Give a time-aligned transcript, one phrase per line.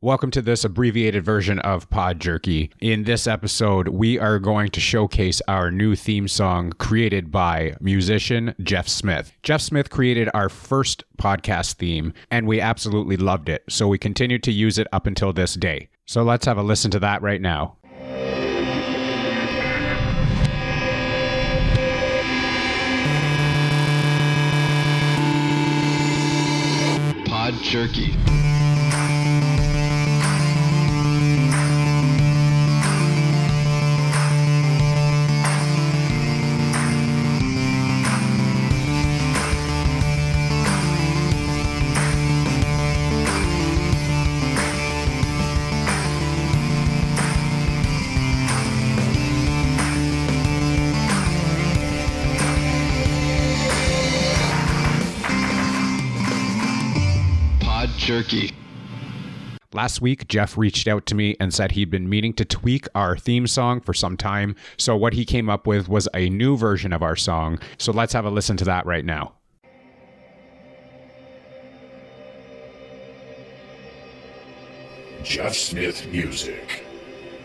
[0.00, 2.70] Welcome to this abbreviated version of Pod Jerky.
[2.80, 8.54] In this episode, we are going to showcase our new theme song created by musician
[8.62, 9.32] Jeff Smith.
[9.42, 14.44] Jeff Smith created our first podcast theme, and we absolutely loved it, so we continued
[14.44, 15.88] to use it up until this day.
[16.06, 17.74] So let's have a listen to that right now.
[27.26, 28.14] Pod Jerky.
[57.98, 58.54] Jerky.
[59.74, 63.16] Last week, Jeff reached out to me and said he'd been meaning to tweak our
[63.18, 64.56] theme song for some time.
[64.78, 67.58] So, what he came up with was a new version of our song.
[67.76, 69.34] So, let's have a listen to that right now.
[75.22, 76.86] Jeff Smith Music,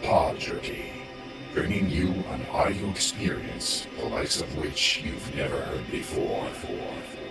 [0.03, 0.85] Pod Jerky,
[1.53, 6.47] bringing you an audio experience the likes of which you've never heard before.
[6.61, 7.22] Pod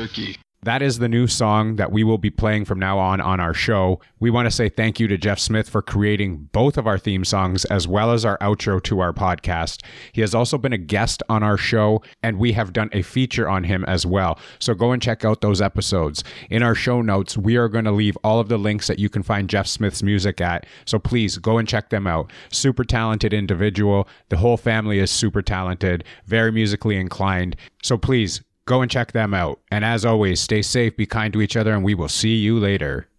[0.00, 0.38] Jerky.
[0.62, 3.52] That is the new song that we will be playing from now on on our
[3.52, 4.00] show.
[4.18, 7.24] We want to say thank you to Jeff Smith for creating both of our theme
[7.24, 9.82] songs as well as our outro to our podcast.
[10.12, 13.48] He has also been a guest on our show, and we have done a feature
[13.48, 14.38] on him as well.
[14.58, 16.24] So go and check out those episodes.
[16.50, 19.08] In our show notes, we are going to leave all of the links that you
[19.08, 20.66] can find Jeff Smith's music at.
[20.84, 22.30] So please go and check them out.
[22.50, 24.08] Super talented individual.
[24.30, 27.56] The whole family is super talented, very musically inclined.
[27.82, 29.58] So please Go and check them out.
[29.72, 32.56] And as always, stay safe, be kind to each other, and we will see you
[32.60, 33.08] later.